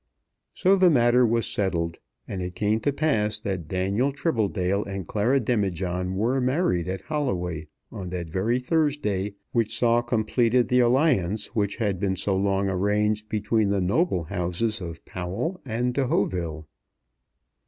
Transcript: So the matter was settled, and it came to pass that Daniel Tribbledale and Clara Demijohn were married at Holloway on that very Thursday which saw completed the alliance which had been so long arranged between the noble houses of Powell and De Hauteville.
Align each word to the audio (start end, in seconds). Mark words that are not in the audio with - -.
So 0.55 0.75
the 0.77 0.89
matter 0.89 1.27
was 1.27 1.45
settled, 1.45 1.99
and 2.27 2.41
it 2.41 2.55
came 2.55 2.79
to 2.79 2.91
pass 2.91 3.39
that 3.41 3.67
Daniel 3.67 4.11
Tribbledale 4.11 4.83
and 4.87 5.05
Clara 5.07 5.39
Demijohn 5.39 6.15
were 6.15 6.41
married 6.41 6.87
at 6.87 7.01
Holloway 7.01 7.67
on 7.91 8.09
that 8.09 8.27
very 8.27 8.57
Thursday 8.57 9.35
which 9.51 9.77
saw 9.77 10.01
completed 10.01 10.69
the 10.69 10.79
alliance 10.79 11.53
which 11.55 11.75
had 11.75 11.99
been 11.99 12.15
so 12.15 12.35
long 12.35 12.67
arranged 12.67 13.29
between 13.29 13.69
the 13.69 13.79
noble 13.79 14.23
houses 14.23 14.81
of 14.81 15.05
Powell 15.05 15.61
and 15.67 15.93
De 15.93 16.07
Hauteville. 16.07 16.67